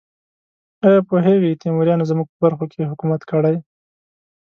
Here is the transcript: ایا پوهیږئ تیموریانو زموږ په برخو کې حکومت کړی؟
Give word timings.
ایا 0.85 1.01
پوهیږئ 1.09 1.51
تیموریانو 1.63 2.09
زموږ 2.11 2.27
په 2.31 2.37
برخو 2.43 2.65
کې 2.71 2.89
حکومت 2.91 3.21
کړی؟ 3.31 3.55